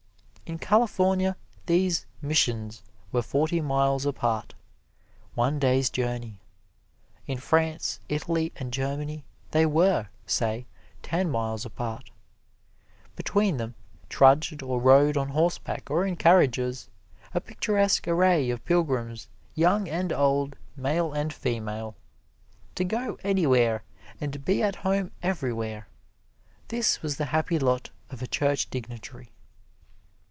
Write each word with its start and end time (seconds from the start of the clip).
In 0.47 0.59
California 0.59 1.37
these 1.65 2.05
"missions" 2.21 2.83
were 3.13 3.21
forty 3.21 3.61
miles 3.61 4.05
apart 4.05 4.53
one 5.33 5.59
day's 5.59 5.89
journey. 5.89 6.41
In 7.25 7.37
France, 7.37 8.01
Italy 8.09 8.51
and 8.57 8.73
Germany 8.73 9.23
they 9.51 9.65
were, 9.65 10.09
say, 10.25 10.65
ten 11.01 11.31
miles 11.31 11.65
apart. 11.65 12.11
Between 13.15 13.55
them, 13.55 13.75
trudged 14.09 14.61
or 14.61 14.81
rode 14.81 15.15
on 15.15 15.29
horseback 15.29 15.89
or 15.89 16.05
in 16.05 16.17
carriages, 16.17 16.89
a 17.33 17.39
picturesque 17.39 18.05
array 18.05 18.49
of 18.49 18.65
pilgrims, 18.65 19.29
young 19.55 19.87
and 19.87 20.11
old, 20.11 20.57
male 20.75 21.13
and 21.13 21.31
female. 21.31 21.95
To 22.75 22.83
go 22.83 23.17
anywhere 23.23 23.83
and 24.19 24.43
be 24.43 24.61
at 24.61 24.75
home 24.75 25.11
everywhere, 25.23 25.87
this 26.67 27.01
was 27.01 27.15
the 27.15 27.25
happy 27.31 27.57
lot 27.57 27.91
of 28.09 28.21
a 28.21 28.27
church 28.27 28.69
dignitary. 28.69 29.31